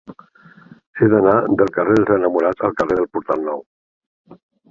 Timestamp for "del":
1.59-1.69, 3.03-3.09